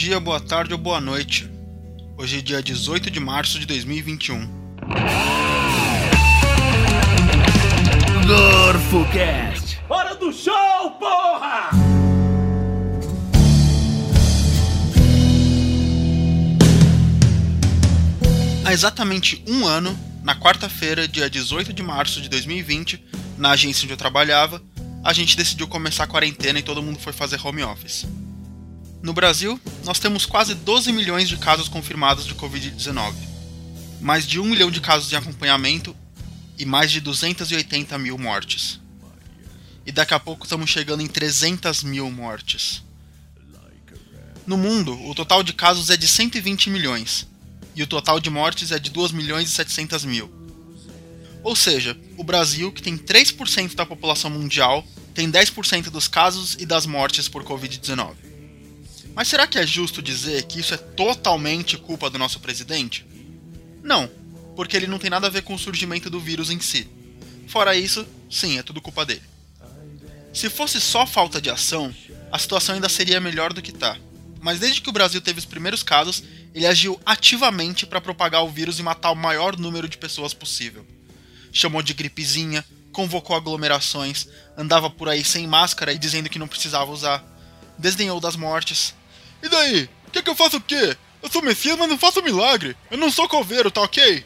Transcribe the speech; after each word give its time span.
dia, 0.00 0.18
boa 0.18 0.40
tarde 0.40 0.72
ou 0.72 0.78
boa 0.78 0.98
noite. 0.98 1.46
Hoje 2.16 2.38
é 2.38 2.40
dia 2.40 2.62
18 2.62 3.10
de 3.10 3.20
março 3.20 3.60
de 3.60 3.66
2021. 3.66 4.48
GorfoCast! 8.26 9.78
Hora 9.90 10.14
do 10.14 10.32
show, 10.32 10.90
porra! 10.98 11.68
Há 18.64 18.72
exatamente 18.72 19.44
um 19.46 19.66
ano, 19.66 19.94
na 20.22 20.34
quarta-feira, 20.34 21.06
dia 21.06 21.28
18 21.28 21.74
de 21.74 21.82
março 21.82 22.22
de 22.22 22.30
2020, 22.30 23.04
na 23.36 23.50
agência 23.50 23.84
onde 23.84 23.92
eu 23.92 23.98
trabalhava, 23.98 24.62
a 25.04 25.12
gente 25.12 25.36
decidiu 25.36 25.68
começar 25.68 26.04
a 26.04 26.06
quarentena 26.06 26.58
e 26.58 26.62
todo 26.62 26.82
mundo 26.82 26.98
foi 26.98 27.12
fazer 27.12 27.38
home 27.46 27.62
office. 27.62 28.06
No 29.02 29.14
Brasil, 29.14 29.58
nós 29.82 29.98
temos 29.98 30.26
quase 30.26 30.54
12 30.54 30.92
milhões 30.92 31.26
de 31.26 31.38
casos 31.38 31.68
confirmados 31.68 32.26
de 32.26 32.34
Covid-19, 32.34 33.14
mais 33.98 34.26
de 34.26 34.38
1 34.38 34.44
milhão 34.44 34.70
de 34.70 34.80
casos 34.80 35.08
de 35.08 35.16
acompanhamento 35.16 35.96
e 36.58 36.66
mais 36.66 36.92
de 36.92 37.00
280 37.00 37.96
mil 37.98 38.18
mortes. 38.18 38.78
E 39.86 39.90
daqui 39.90 40.12
a 40.12 40.20
pouco 40.20 40.44
estamos 40.44 40.68
chegando 40.68 41.02
em 41.02 41.06
300 41.06 41.82
mil 41.82 42.10
mortes. 42.10 42.82
No 44.46 44.58
mundo, 44.58 44.92
o 45.08 45.14
total 45.14 45.42
de 45.42 45.54
casos 45.54 45.88
é 45.88 45.96
de 45.96 46.06
120 46.06 46.68
milhões, 46.68 47.26
e 47.74 47.82
o 47.82 47.86
total 47.86 48.20
de 48.20 48.28
mortes 48.28 48.70
é 48.70 48.78
de 48.78 48.90
2 48.90 49.12
milhões 49.12 49.48
e 49.48 49.52
700 49.52 50.04
mil. 50.04 50.30
Ou 51.42 51.56
seja, 51.56 51.98
o 52.18 52.24
Brasil, 52.24 52.70
que 52.70 52.82
tem 52.82 52.98
3% 52.98 53.74
da 53.74 53.86
população 53.86 54.28
mundial, 54.28 54.86
tem 55.14 55.30
10% 55.30 55.84
dos 55.84 56.06
casos 56.06 56.54
e 56.60 56.66
das 56.66 56.84
mortes 56.84 57.28
por 57.28 57.42
Covid-19. 57.44 58.29
Mas 59.20 59.28
será 59.28 59.46
que 59.46 59.58
é 59.58 59.66
justo 59.66 60.00
dizer 60.00 60.44
que 60.44 60.60
isso 60.60 60.72
é 60.72 60.78
totalmente 60.78 61.76
culpa 61.76 62.08
do 62.08 62.16
nosso 62.16 62.40
presidente? 62.40 63.04
Não, 63.82 64.10
porque 64.56 64.74
ele 64.74 64.86
não 64.86 64.98
tem 64.98 65.10
nada 65.10 65.26
a 65.26 65.30
ver 65.30 65.42
com 65.42 65.52
o 65.52 65.58
surgimento 65.58 66.08
do 66.08 66.18
vírus 66.18 66.48
em 66.48 66.58
si. 66.58 66.88
Fora 67.46 67.76
isso, 67.76 68.06
sim, 68.30 68.56
é 68.58 68.62
tudo 68.62 68.80
culpa 68.80 69.04
dele. 69.04 69.20
Se 70.32 70.48
fosse 70.48 70.80
só 70.80 71.06
falta 71.06 71.38
de 71.38 71.50
ação, 71.50 71.94
a 72.32 72.38
situação 72.38 72.74
ainda 72.74 72.88
seria 72.88 73.20
melhor 73.20 73.52
do 73.52 73.60
que 73.60 73.72
tá. 73.72 73.94
Mas 74.40 74.58
desde 74.58 74.80
que 74.80 74.88
o 74.88 74.92
Brasil 74.92 75.20
teve 75.20 75.38
os 75.38 75.44
primeiros 75.44 75.82
casos, 75.82 76.24
ele 76.54 76.66
agiu 76.66 76.98
ativamente 77.04 77.84
para 77.84 78.00
propagar 78.00 78.42
o 78.42 78.48
vírus 78.48 78.78
e 78.78 78.82
matar 78.82 79.10
o 79.10 79.14
maior 79.14 79.54
número 79.58 79.86
de 79.86 79.98
pessoas 79.98 80.32
possível. 80.32 80.86
Chamou 81.52 81.82
de 81.82 81.92
gripezinha, 81.92 82.64
convocou 82.90 83.36
aglomerações, 83.36 84.26
andava 84.56 84.88
por 84.88 85.10
aí 85.10 85.22
sem 85.22 85.46
máscara 85.46 85.92
e 85.92 85.98
dizendo 85.98 86.30
que 86.30 86.38
não 86.38 86.48
precisava 86.48 86.90
usar, 86.90 87.22
desdenhou 87.78 88.18
das 88.18 88.34
mortes. 88.34 88.98
E 89.42 89.48
daí? 89.48 89.88
Quer 90.12 90.22
que 90.22 90.30
eu 90.30 90.34
faça 90.34 90.56
o 90.56 90.60
quê? 90.60 90.96
Eu 91.22 91.30
sou 91.30 91.42
Messias, 91.42 91.78
mas 91.78 91.88
não 91.88 91.98
faço 91.98 92.22
milagre. 92.22 92.76
Eu 92.90 92.98
não 92.98 93.10
sou 93.10 93.28
coveiro, 93.28 93.70
tá 93.70 93.82
ok? 93.82 94.24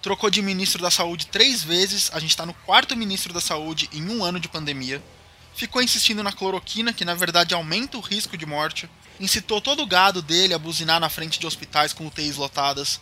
Trocou 0.00 0.30
de 0.30 0.42
ministro 0.42 0.82
da 0.82 0.90
saúde 0.90 1.26
três 1.26 1.62
vezes, 1.62 2.10
a 2.12 2.18
gente 2.18 2.36
tá 2.36 2.44
no 2.44 2.54
quarto 2.54 2.96
ministro 2.96 3.32
da 3.32 3.40
saúde 3.40 3.88
em 3.92 4.08
um 4.08 4.24
ano 4.24 4.40
de 4.40 4.48
pandemia. 4.48 5.02
Ficou 5.54 5.82
insistindo 5.82 6.22
na 6.22 6.32
cloroquina, 6.32 6.92
que 6.92 7.04
na 7.04 7.14
verdade 7.14 7.54
aumenta 7.54 7.98
o 7.98 8.00
risco 8.00 8.36
de 8.36 8.46
morte. 8.46 8.88
Incitou 9.20 9.60
todo 9.60 9.82
o 9.82 9.86
gado 9.86 10.20
dele 10.20 10.54
a 10.54 10.58
buzinar 10.58 10.98
na 10.98 11.08
frente 11.08 11.38
de 11.38 11.46
hospitais 11.46 11.92
com 11.92 12.06
UTIs 12.06 12.36
lotadas. 12.36 13.00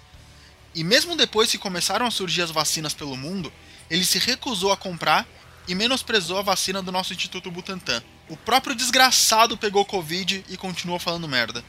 E 0.74 0.84
mesmo 0.84 1.16
depois 1.16 1.50
que 1.50 1.58
começaram 1.58 2.06
a 2.06 2.10
surgir 2.10 2.42
as 2.42 2.50
vacinas 2.50 2.92
pelo 2.92 3.16
mundo, 3.16 3.52
ele 3.88 4.04
se 4.04 4.18
recusou 4.18 4.70
a 4.70 4.76
comprar 4.76 5.26
e 5.70 5.74
menosprezou 5.76 6.36
a 6.36 6.42
vacina 6.42 6.82
do 6.82 6.90
nosso 6.90 7.12
Instituto 7.12 7.48
Butantan. 7.48 8.02
O 8.28 8.36
próprio 8.36 8.74
desgraçado 8.74 9.56
pegou 9.56 9.84
Covid 9.84 10.44
e 10.48 10.56
continuou 10.56 10.98
falando 10.98 11.28
merda. 11.28 11.64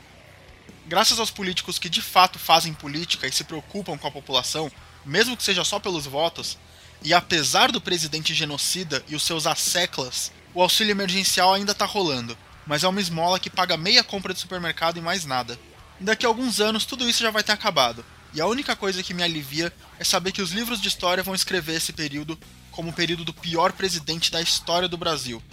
Graças 0.87 1.19
aos 1.19 1.29
políticos 1.29 1.77
que 1.77 1.87
de 1.87 2.01
fato 2.01 2.39
fazem 2.39 2.73
política 2.73 3.27
e 3.27 3.31
se 3.31 3.43
preocupam 3.43 3.99
com 3.99 4.07
a 4.07 4.11
população, 4.11 4.71
mesmo 5.05 5.37
que 5.37 5.43
seja 5.43 5.63
só 5.63 5.79
pelos 5.79 6.07
votos, 6.07 6.57
e 7.03 7.13
apesar 7.13 7.71
do 7.71 7.79
presidente 7.79 8.33
genocida 8.33 9.05
e 9.07 9.15
os 9.15 9.21
seus 9.21 9.45
asseclas, 9.45 10.31
o 10.51 10.63
auxílio 10.63 10.89
emergencial 10.89 11.53
ainda 11.53 11.75
tá 11.75 11.85
rolando, 11.85 12.35
mas 12.65 12.83
é 12.83 12.87
uma 12.87 13.01
esmola 13.01 13.39
que 13.39 13.51
paga 13.51 13.77
meia 13.77 14.03
compra 14.03 14.33
de 14.33 14.39
supermercado 14.39 14.97
e 14.97 15.01
mais 15.01 15.25
nada. 15.25 15.59
Daqui 15.99 16.25
a 16.25 16.29
alguns 16.29 16.59
anos 16.59 16.85
tudo 16.85 17.07
isso 17.07 17.21
já 17.21 17.29
vai 17.29 17.43
ter 17.43 17.51
acabado, 17.51 18.03
e 18.33 18.39
a 18.39 18.47
única 18.47 18.75
coisa 18.75 19.03
que 19.03 19.13
me 19.13 19.23
alivia 19.23 19.73
é 19.99 20.03
saber 20.03 20.31
que 20.31 20.41
os 20.41 20.51
livros 20.51 20.81
de 20.81 20.87
história 20.87 21.23
vão 21.23 21.35
escrever 21.35 21.75
esse 21.75 21.91
período 21.91 22.39
como 22.71 22.89
o 22.89 22.93
período 22.93 23.25
do 23.25 23.33
pior 23.33 23.73
presidente 23.73 24.31
da 24.31 24.41
história 24.41 24.87
do 24.87 24.97
Brasil. 24.97 25.43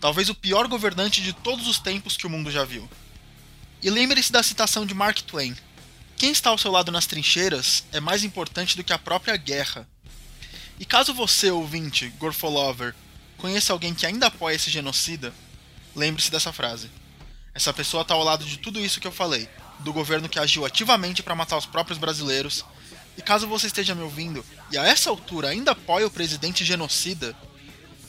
Talvez 0.00 0.28
o 0.28 0.34
pior 0.34 0.68
governante 0.68 1.20
de 1.20 1.32
todos 1.32 1.66
os 1.66 1.78
tempos 1.78 2.16
que 2.16 2.26
o 2.26 2.30
mundo 2.30 2.50
já 2.50 2.64
viu. 2.64 2.88
E 3.82 3.90
lembre-se 3.90 4.30
da 4.30 4.42
citação 4.42 4.86
de 4.86 4.94
Mark 4.94 5.20
Twain: 5.22 5.56
Quem 6.16 6.30
está 6.30 6.50
ao 6.50 6.58
seu 6.58 6.70
lado 6.70 6.92
nas 6.92 7.06
trincheiras 7.06 7.84
é 7.92 8.00
mais 8.00 8.22
importante 8.22 8.76
do 8.76 8.84
que 8.84 8.92
a 8.92 8.98
própria 8.98 9.36
guerra. 9.36 9.88
E 10.78 10.84
caso 10.84 11.12
você, 11.12 11.50
ouvinte, 11.50 12.08
Gorfolover, 12.18 12.94
conheça 13.36 13.72
alguém 13.72 13.94
que 13.94 14.06
ainda 14.06 14.26
apoia 14.26 14.54
esse 14.54 14.70
genocida, 14.70 15.34
lembre-se 15.94 16.30
dessa 16.30 16.52
frase. 16.52 16.90
Essa 17.54 17.72
pessoa 17.72 18.02
está 18.02 18.14
ao 18.14 18.24
lado 18.24 18.44
de 18.44 18.58
tudo 18.58 18.80
isso 18.80 19.00
que 19.00 19.06
eu 19.06 19.12
falei, 19.12 19.48
do 19.80 19.92
governo 19.92 20.28
que 20.28 20.38
agiu 20.38 20.64
ativamente 20.64 21.22
para 21.22 21.34
matar 21.34 21.56
os 21.56 21.66
próprios 21.66 21.98
brasileiros. 21.98 22.64
E 23.16 23.22
caso 23.22 23.46
você 23.46 23.66
esteja 23.66 23.94
me 23.94 24.02
ouvindo 24.02 24.44
e 24.70 24.78
a 24.78 24.84
essa 24.84 25.08
altura 25.08 25.48
ainda 25.48 25.70
apoia 25.70 26.06
o 26.06 26.10
presidente 26.10 26.64
genocida, 26.64 27.36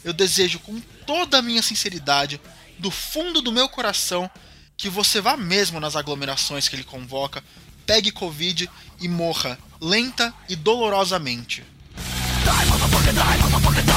eu 0.04 0.14
desejo 0.14 0.60
com 0.60 0.80
toda 1.06 1.38
a 1.38 1.42
minha 1.42 1.62
sinceridade, 1.62 2.42
do 2.80 2.92
fundo 2.92 3.42
do 3.42 3.52
meu 3.52 3.70
coração, 3.70 4.30
que 4.78 4.90
você 4.90 5.22
vá 5.22 5.38
mesmo 5.38 5.80
nas 5.80 5.96
aglomerações 5.96 6.68
que 6.68 6.76
ele 6.76 6.84
convoca, 6.84 7.44
pegue 7.86 8.12
Covid 8.12 8.70
e 9.00 9.08
morra 9.08 9.58
lenta 9.80 10.34
e 10.50 10.56
dolorosamente. 10.56 11.64
Die, 12.44 13.95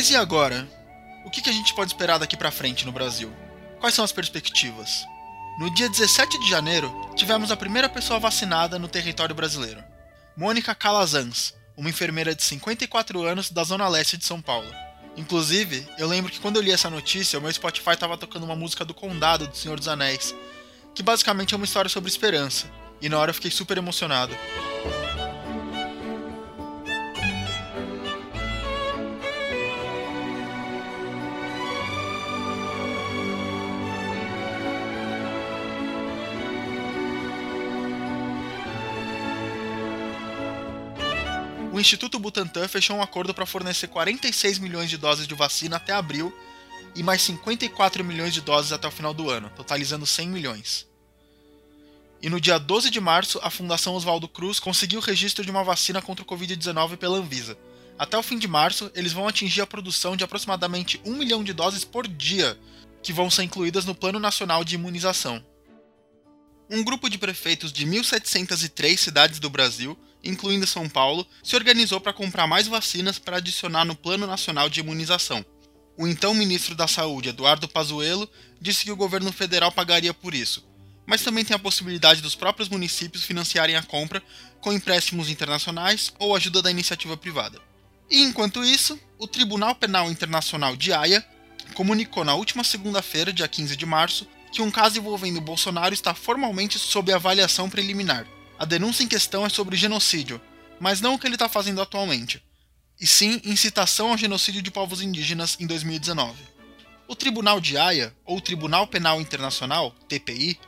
Mas 0.00 0.08
e 0.08 0.16
agora? 0.16 0.66
O 1.26 1.30
que 1.30 1.46
a 1.46 1.52
gente 1.52 1.74
pode 1.74 1.90
esperar 1.90 2.16
daqui 2.16 2.34
para 2.34 2.50
frente 2.50 2.86
no 2.86 2.90
Brasil? 2.90 3.30
Quais 3.80 3.94
são 3.94 4.02
as 4.02 4.10
perspectivas? 4.10 5.04
No 5.58 5.68
dia 5.74 5.90
17 5.90 6.40
de 6.40 6.48
janeiro, 6.48 6.90
tivemos 7.14 7.50
a 7.50 7.56
primeira 7.56 7.86
pessoa 7.86 8.18
vacinada 8.18 8.78
no 8.78 8.88
território 8.88 9.34
brasileiro. 9.34 9.84
Mônica 10.34 10.74
Calazans, 10.74 11.52
uma 11.76 11.90
enfermeira 11.90 12.34
de 12.34 12.42
54 12.42 13.22
anos 13.22 13.50
da 13.50 13.62
zona 13.62 13.86
leste 13.88 14.16
de 14.16 14.24
São 14.24 14.40
Paulo. 14.40 14.74
Inclusive, 15.18 15.86
eu 15.98 16.08
lembro 16.08 16.32
que 16.32 16.40
quando 16.40 16.56
eu 16.56 16.62
li 16.62 16.72
essa 16.72 16.88
notícia, 16.88 17.38
o 17.38 17.42
meu 17.42 17.52
Spotify 17.52 17.90
estava 17.90 18.16
tocando 18.16 18.44
uma 18.44 18.56
música 18.56 18.86
do 18.86 18.94
Condado 18.94 19.48
do 19.48 19.54
Senhor 19.54 19.78
dos 19.78 19.86
Anéis, 19.86 20.34
que 20.94 21.02
basicamente 21.02 21.52
é 21.52 21.58
uma 21.58 21.66
história 21.66 21.90
sobre 21.90 22.08
esperança, 22.08 22.64
e 23.02 23.08
na 23.10 23.18
hora 23.18 23.32
eu 23.32 23.34
fiquei 23.34 23.50
super 23.50 23.76
emocionado. 23.76 24.34
O 41.72 41.78
Instituto 41.78 42.18
Butantan 42.18 42.66
fechou 42.66 42.96
um 42.96 43.02
acordo 43.02 43.32
para 43.32 43.46
fornecer 43.46 43.86
46 43.86 44.58
milhões 44.58 44.90
de 44.90 44.96
doses 44.96 45.26
de 45.26 45.34
vacina 45.34 45.76
até 45.76 45.92
abril 45.92 46.32
e 46.96 47.02
mais 47.02 47.22
54 47.22 48.04
milhões 48.04 48.34
de 48.34 48.40
doses 48.40 48.72
até 48.72 48.88
o 48.88 48.90
final 48.90 49.14
do 49.14 49.30
ano, 49.30 49.50
totalizando 49.54 50.04
100 50.04 50.28
milhões. 50.28 50.88
E 52.20 52.28
no 52.28 52.40
dia 52.40 52.58
12 52.58 52.90
de 52.90 53.00
março, 53.00 53.38
a 53.42 53.50
Fundação 53.50 53.94
Oswaldo 53.94 54.28
Cruz 54.28 54.58
conseguiu 54.58 54.98
o 54.98 55.02
registro 55.02 55.44
de 55.44 55.50
uma 55.50 55.64
vacina 55.64 56.02
contra 56.02 56.24
o 56.24 56.26
Covid-19 56.26 56.96
pela 56.96 57.16
Anvisa. 57.16 57.56
Até 57.98 58.18
o 58.18 58.22
fim 58.22 58.38
de 58.38 58.48
março, 58.48 58.90
eles 58.94 59.12
vão 59.12 59.28
atingir 59.28 59.60
a 59.60 59.66
produção 59.66 60.16
de 60.16 60.24
aproximadamente 60.24 61.00
1 61.04 61.14
milhão 61.14 61.44
de 61.44 61.52
doses 61.52 61.84
por 61.84 62.06
dia, 62.06 62.58
que 63.02 63.12
vão 63.12 63.30
ser 63.30 63.44
incluídas 63.44 63.84
no 63.84 63.94
Plano 63.94 64.18
Nacional 64.18 64.64
de 64.64 64.74
Imunização. 64.74 65.42
Um 66.68 66.84
grupo 66.84 67.08
de 67.08 67.16
prefeitos 67.16 67.72
de 67.72 67.86
1.703 67.86 68.96
cidades 68.96 69.38
do 69.38 69.48
Brasil 69.48 69.98
incluindo 70.22 70.66
São 70.66 70.88
Paulo, 70.88 71.26
se 71.42 71.56
organizou 71.56 72.00
para 72.00 72.12
comprar 72.12 72.46
mais 72.46 72.66
vacinas 72.66 73.18
para 73.18 73.38
adicionar 73.38 73.84
no 73.84 73.94
Plano 73.94 74.26
Nacional 74.26 74.68
de 74.68 74.80
Imunização. 74.80 75.44
O 75.96 76.06
então 76.06 76.34
ministro 76.34 76.74
da 76.74 76.88
Saúde, 76.88 77.28
Eduardo 77.28 77.68
Pazuello, 77.68 78.28
disse 78.60 78.84
que 78.84 78.92
o 78.92 78.96
governo 78.96 79.32
federal 79.32 79.70
pagaria 79.70 80.14
por 80.14 80.34
isso, 80.34 80.64
mas 81.06 81.22
também 81.22 81.44
tem 81.44 81.54
a 81.54 81.58
possibilidade 81.58 82.22
dos 82.22 82.34
próprios 82.34 82.68
municípios 82.68 83.24
financiarem 83.24 83.76
a 83.76 83.82
compra 83.82 84.22
com 84.60 84.72
empréstimos 84.72 85.28
internacionais 85.28 86.12
ou 86.18 86.34
ajuda 86.34 86.62
da 86.62 86.70
iniciativa 86.70 87.16
privada. 87.16 87.60
E 88.10 88.22
enquanto 88.22 88.64
isso, 88.64 88.98
o 89.18 89.26
Tribunal 89.26 89.74
Penal 89.74 90.10
Internacional 90.10 90.76
de 90.76 90.92
Haia 90.92 91.24
comunicou 91.74 92.24
na 92.24 92.34
última 92.34 92.64
segunda-feira, 92.64 93.32
dia 93.32 93.46
15 93.46 93.76
de 93.76 93.86
março, 93.86 94.26
que 94.52 94.62
um 94.62 94.70
caso 94.70 94.98
envolvendo 94.98 95.40
Bolsonaro 95.40 95.94
está 95.94 96.14
formalmente 96.14 96.78
sob 96.78 97.12
avaliação 97.12 97.70
preliminar. 97.70 98.26
A 98.60 98.66
denúncia 98.66 99.02
em 99.02 99.08
questão 99.08 99.46
é 99.46 99.48
sobre 99.48 99.74
genocídio, 99.74 100.38
mas 100.78 101.00
não 101.00 101.14
o 101.14 101.18
que 101.18 101.26
ele 101.26 101.34
está 101.34 101.48
fazendo 101.48 101.80
atualmente, 101.80 102.42
e 103.00 103.06
sim 103.06 103.40
incitação 103.42 104.10
ao 104.10 104.18
genocídio 104.18 104.60
de 104.60 104.70
povos 104.70 105.00
indígenas 105.00 105.56
em 105.58 105.66
2019. 105.66 106.36
O 107.08 107.16
Tribunal 107.16 107.58
de 107.58 107.78
Haia, 107.78 108.14
ou 108.22 108.38
Tribunal 108.38 108.86
Penal 108.86 109.18
Internacional, 109.18 109.92
TPI, 110.06 110.60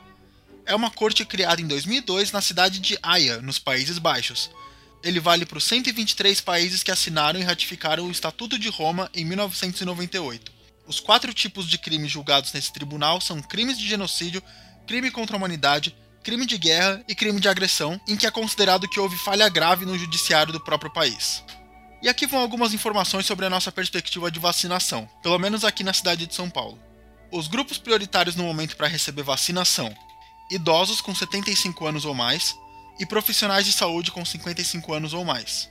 é 0.65 0.73
uma 0.73 0.89
corte 0.89 1.23
criada 1.23 1.61
em 1.61 1.67
2002 1.67 2.31
na 2.31 2.41
cidade 2.41 2.79
de 2.79 2.97
Haia, 3.03 3.39
nos 3.43 3.59
Países 3.59 3.99
Baixos. 3.99 4.49
Ele 5.03 5.19
vale 5.19 5.45
para 5.45 5.59
os 5.59 5.63
123 5.63 6.41
países 6.41 6.81
que 6.81 6.89
assinaram 6.89 7.39
e 7.39 7.43
ratificaram 7.43 8.07
o 8.07 8.11
Estatuto 8.11 8.57
de 8.57 8.69
Roma 8.69 9.07
em 9.13 9.23
1998. 9.23 10.51
Os 10.87 10.99
quatro 10.99 11.31
tipos 11.31 11.69
de 11.69 11.77
crimes 11.77 12.11
julgados 12.11 12.53
nesse 12.53 12.73
tribunal 12.73 13.21
são 13.21 13.39
crimes 13.39 13.77
de 13.77 13.87
genocídio, 13.87 14.41
crime 14.87 15.11
contra 15.11 15.35
a 15.35 15.37
humanidade, 15.37 15.95
crime 16.23 16.45
de 16.45 16.57
guerra 16.57 17.03
e 17.07 17.13
crime 17.13 17.39
de 17.39 17.49
agressão, 17.49 17.99
em 18.07 18.15
que 18.15 18.25
é 18.25 18.31
considerado 18.31 18.87
que 18.87 18.99
houve 18.99 19.17
falha 19.17 19.49
grave 19.49 19.85
no 19.85 19.97
judiciário 19.97 20.53
do 20.53 20.59
próprio 20.59 20.91
país. 20.91 21.43
E 22.01 22.07
aqui 22.07 22.25
vão 22.25 22.39
algumas 22.39 22.73
informações 22.73 23.25
sobre 23.25 23.45
a 23.45 23.49
nossa 23.49 23.71
perspectiva 23.71 24.31
de 24.31 24.39
vacinação, 24.39 25.07
pelo 25.21 25.37
menos 25.37 25.63
aqui 25.63 25.83
na 25.83 25.93
cidade 25.93 26.25
de 26.25 26.33
São 26.33 26.49
Paulo. 26.49 26.79
Os 27.31 27.47
grupos 27.47 27.77
prioritários 27.77 28.35
no 28.35 28.43
momento 28.43 28.77
para 28.77 28.87
receber 28.87 29.23
vacina 29.23 29.65
são 29.65 29.93
idosos 30.49 31.01
com 31.01 31.13
75 31.13 31.85
anos 31.85 32.05
ou 32.05 32.13
mais 32.13 32.55
e 32.99 33.05
profissionais 33.05 33.65
de 33.65 33.73
saúde 33.73 34.11
com 34.11 34.23
55 34.23 34.93
anos 34.93 35.13
ou 35.13 35.25
mais. 35.25 35.69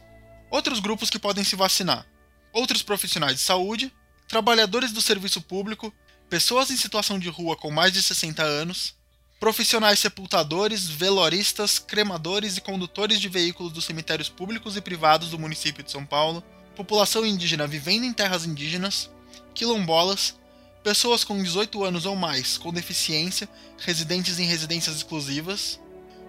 Outros 0.50 0.81
grupos 0.81 1.08
que 1.08 1.19
podem 1.19 1.44
se 1.44 1.56
vacinar: 1.56 2.06
outros 2.52 2.82
profissionais 2.82 3.37
de 3.37 3.40
saúde, 3.40 3.93
trabalhadores 4.28 4.93
do 4.93 5.00
serviço 5.00 5.40
público, 5.40 5.93
pessoas 6.28 6.70
em 6.70 6.76
situação 6.76 7.19
de 7.19 7.28
rua 7.28 7.56
com 7.56 7.70
mais 7.70 7.93
de 7.93 8.02
60 8.02 8.43
anos, 8.43 8.94
profissionais 9.43 9.99
sepultadores, 9.99 10.87
veloristas, 10.87 11.77
cremadores 11.77 12.56
e 12.56 12.61
condutores 12.61 13.21
de 13.21 13.29
veículos 13.29 13.73
dos 13.73 13.85
cemitérios 13.85 14.29
públicos 14.29 14.77
e 14.77 14.81
privados 14.81 15.31
do 15.31 15.39
município 15.39 15.83
de 15.83 15.91
São 15.91 16.06
Paulo, 16.06 16.44
população 16.77 17.27
indígena 17.27 17.67
vivendo 17.67 18.05
em 18.05 18.12
terras 18.12 18.47
indígenas, 18.47 19.11
quilombolas, 19.53 20.37
pessoas 20.85 21.25
com 21.25 21.43
18 21.43 21.83
anos 21.83 22.06
ou 22.06 22.15
mais 22.15 22.56
com 22.56 22.73
deficiência, 22.73 23.49
residentes 23.79 24.39
em 24.39 24.44
residências 24.44 24.94
exclusivas, 24.94 25.81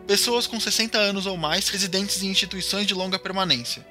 pessoas 0.07 0.47
com 0.47 0.59
60 0.59 0.97
anos 0.97 1.27
ou 1.27 1.37
mais 1.37 1.69
residentes 1.69 2.23
em 2.23 2.31
instituições 2.31 2.87
de 2.87 2.95
longa 2.95 3.19
permanência. 3.19 3.85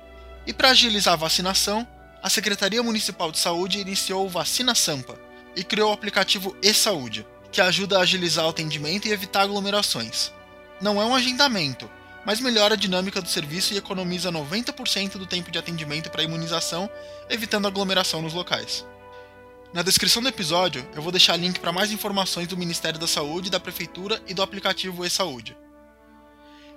E 0.48 0.52
para 0.52 0.70
agilizar 0.70 1.14
a 1.14 1.16
vacinação, 1.16 1.86
a 2.20 2.28
Secretaria 2.28 2.82
Municipal 2.82 3.30
de 3.30 3.38
Saúde 3.38 3.78
iniciou 3.78 4.26
o 4.26 4.28
Vacina 4.28 4.74
Sampa 4.74 5.16
e 5.54 5.62
criou 5.62 5.90
o 5.90 5.94
aplicativo 5.94 6.56
e-Saúde, 6.60 7.24
que 7.52 7.60
ajuda 7.60 7.98
a 7.98 8.00
agilizar 8.00 8.46
o 8.46 8.48
atendimento 8.48 9.06
e 9.06 9.12
evitar 9.12 9.42
aglomerações. 9.42 10.32
Não 10.80 11.00
é 11.00 11.04
um 11.04 11.14
agendamento, 11.14 11.88
mas 12.24 12.40
melhora 12.40 12.74
a 12.74 12.76
dinâmica 12.76 13.20
do 13.20 13.28
serviço 13.28 13.74
e 13.74 13.76
economiza 13.76 14.32
90% 14.32 15.12
do 15.12 15.26
tempo 15.26 15.50
de 15.50 15.58
atendimento 15.58 16.10
para 16.10 16.22
imunização, 16.22 16.90
evitando 17.28 17.68
aglomeração 17.68 18.22
nos 18.22 18.32
locais. 18.32 18.86
Na 19.72 19.82
descrição 19.82 20.22
do 20.22 20.28
episódio, 20.28 20.86
eu 20.94 21.02
vou 21.02 21.12
deixar 21.12 21.36
link 21.36 21.60
para 21.60 21.72
mais 21.72 21.92
informações 21.92 22.48
do 22.48 22.56
Ministério 22.56 22.98
da 22.98 23.06
Saúde, 23.06 23.50
da 23.50 23.60
Prefeitura 23.60 24.20
e 24.26 24.34
do 24.34 24.42
aplicativo 24.42 25.04
e-Saúde. 25.04 25.56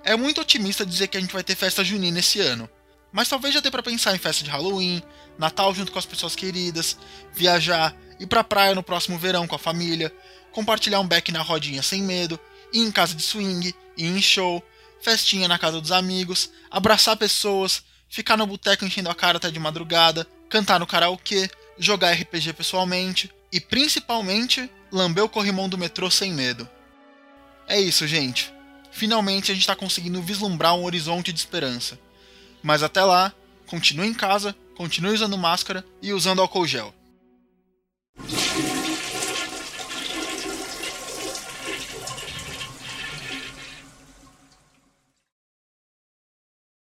É 0.04 0.16
muito 0.16 0.40
otimista 0.40 0.86
dizer 0.86 1.08
que 1.08 1.16
a 1.16 1.20
gente 1.20 1.32
vai 1.32 1.42
ter 1.42 1.56
festa 1.56 1.82
junina 1.82 2.20
esse 2.20 2.40
ano, 2.40 2.68
mas 3.12 3.28
talvez 3.28 3.54
já 3.54 3.60
dê 3.60 3.70
para 3.70 3.82
pensar 3.82 4.14
em 4.14 4.18
festa 4.18 4.44
de 4.44 4.50
Halloween, 4.50 5.02
Natal 5.38 5.74
junto 5.74 5.90
com 5.92 5.98
as 5.98 6.06
pessoas 6.06 6.36
queridas, 6.36 6.96
viajar, 7.32 7.94
ir 8.18 8.26
pra 8.26 8.44
praia 8.44 8.74
no 8.74 8.82
próximo 8.82 9.18
verão 9.18 9.46
com 9.46 9.54
a 9.54 9.58
família, 9.58 10.12
compartilhar 10.56 11.00
um 11.00 11.06
beck 11.06 11.30
na 11.30 11.42
rodinha 11.42 11.82
sem 11.82 12.02
medo, 12.02 12.40
ir 12.72 12.80
em 12.80 12.90
casa 12.90 13.14
de 13.14 13.22
swing, 13.22 13.74
ir 13.94 14.06
em 14.06 14.22
show, 14.22 14.64
festinha 15.02 15.46
na 15.46 15.58
casa 15.58 15.82
dos 15.82 15.92
amigos, 15.92 16.50
abraçar 16.70 17.14
pessoas, 17.14 17.82
ficar 18.08 18.38
no 18.38 18.46
boteco 18.46 18.82
enchendo 18.82 19.10
a 19.10 19.14
cara 19.14 19.36
até 19.36 19.50
de 19.50 19.58
madrugada, 19.58 20.26
cantar 20.48 20.80
no 20.80 20.86
karaokê, 20.86 21.50
jogar 21.78 22.12
RPG 22.12 22.54
pessoalmente 22.54 23.30
e 23.52 23.60
principalmente 23.60 24.70
lamber 24.90 25.24
o 25.24 25.28
corrimão 25.28 25.68
do 25.68 25.76
metrô 25.76 26.10
sem 26.10 26.32
medo. 26.32 26.66
É 27.68 27.78
isso, 27.78 28.06
gente. 28.06 28.50
Finalmente 28.90 29.50
a 29.50 29.54
gente 29.54 29.62
está 29.62 29.76
conseguindo 29.76 30.22
vislumbrar 30.22 30.74
um 30.74 30.84
horizonte 30.84 31.34
de 31.34 31.38
esperança. 31.38 31.98
Mas 32.62 32.82
até 32.82 33.04
lá, 33.04 33.30
continue 33.66 34.08
em 34.08 34.14
casa, 34.14 34.56
continue 34.74 35.12
usando 35.12 35.36
máscara 35.36 35.84
e 36.00 36.14
usando 36.14 36.40
álcool 36.40 36.66
gel. 36.66 36.94